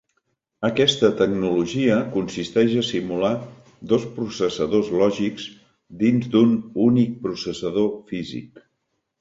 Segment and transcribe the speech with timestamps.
[0.67, 3.31] Aquesta tecnologia consisteix a simular
[3.91, 5.47] dos processadors lògics
[6.03, 6.59] dins d'un
[6.91, 8.67] únic processador físic.